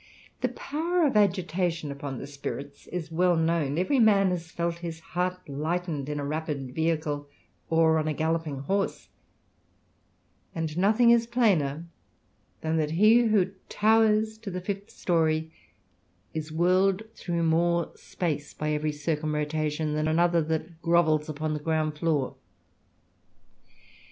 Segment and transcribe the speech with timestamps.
[0.41, 4.99] The power of agitation upon the spirits is well known; every man has felt his
[4.99, 7.29] heart lightened in a rapid vehicle,
[7.69, 9.09] or on a galloping horse;
[10.55, 11.85] and nothing is plainer,
[12.61, 15.51] than that he who towers to the fifth storey,
[16.33, 21.59] is whirled through more space by every circumr rotation, than another that grovels upon the
[21.59, 22.35] ground floor.